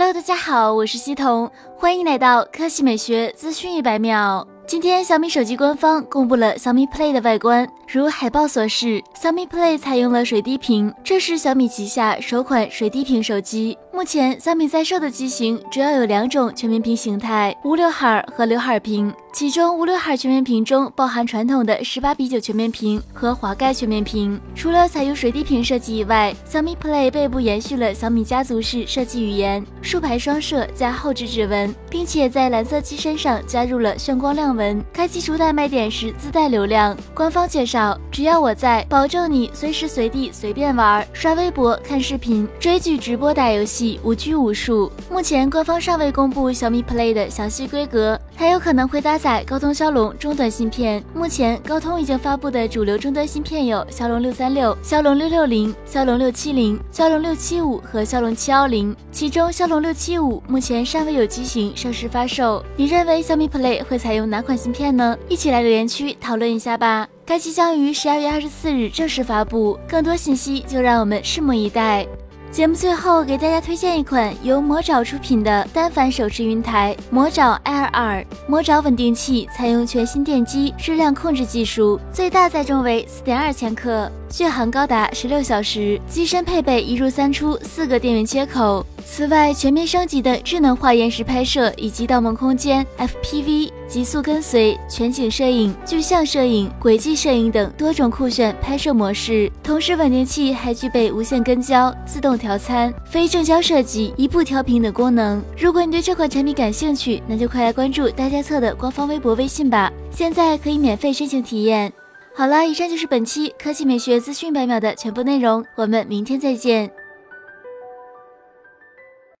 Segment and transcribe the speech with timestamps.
[0.00, 4.48] Hello，大家好，我是西彤，欢迎来到科技美学资讯一百秒。
[4.66, 13.76] 今天小米手机官方公布了小米 Play 的外观，如海报所示，小米 Play 采用了水滴屏，这是小米旗下首款水滴屏手机。
[13.92, 19.12] 目前小米在售的机型主要有两种全面屏形态：无刘海和刘海屏。
[19.32, 24.40] 其中无刘海全面屏中包含传统的十八比九全面屏和滑盖全面屏。
[24.56, 34.84] 除了采用水滴屏设计以外，小米 Play 背部延续了小米家族式设计语言，竖排双摄加后置指纹，并且在蓝色机身上加入了炫光亮纹。
[34.92, 36.96] 开机主打卖点是自带流量。
[37.14, 44.90] 官方介绍，只要我在，保证你随时随地随便玩，刷微博、看视频、追剧、直播、打游戏，无拘无束。
[45.08, 49.20] 目前官方尚未公布小米 Play 的详细规格，还有可能会搭。
[49.20, 62.64] 载高通骁龙终端芯片，目前高通已经发布的主流终端芯片有骁龙六三六、骁龙六六零、骁龙六七零、骁龙六七五和骁龙七幺零，其中骁龙六七五目前尚未有机型正式发售。
[62.76, 65.14] 你认为小米 Play 会采用哪款芯片呢？
[65.28, 67.06] 一起来留言区讨论一下吧。
[67.26, 72.06] 该机将于十二月二十四日正式发布，更多信息就让我们拭目以待。
[72.50, 78.26] 节目最后给大家推荐一款由魔爪出品的单反手持云台魔爪 Air 二。
[78.48, 86.00] 魔爪稳定器采用全新电机质量控制技术，最大载重为四点二千克，续航高达十六小时。
[86.08, 88.84] 机身配备一入三出四个电源接口。
[89.06, 99.50] 此外，全面升级的智能化延时拍摄以及盗梦空间 FPV、极速跟随、全景摄影、具象摄影、轨迹摄影等多种酷炫拍摄模式。
[99.64, 105.42] 同时，稳定器还具备无线跟焦、自动调参、非正焦设计、一步调频等功能。
[105.58, 111.92] 如果你对这款产品感兴趣，那就快来关注大家测的官方微博、微信吧，现在可以免费申请体验。
[112.32, 116.88] 好了，以上就是本期科技美学资讯百秒的全部内容，我们明天再见。